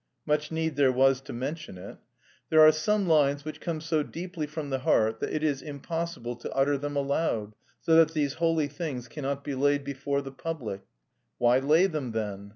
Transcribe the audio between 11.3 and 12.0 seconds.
(Why lay